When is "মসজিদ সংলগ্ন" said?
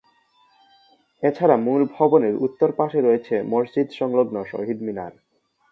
3.51-4.35